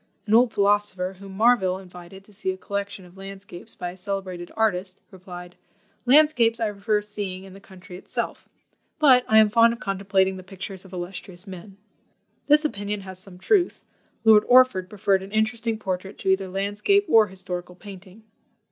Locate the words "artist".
4.57-4.99